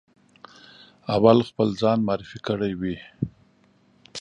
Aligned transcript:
اول 1.15 1.37
خپل 1.49 1.67
ځان 1.81 1.97
معرفي 2.07 2.39
کړی 2.47 2.73
وي. 2.79 2.95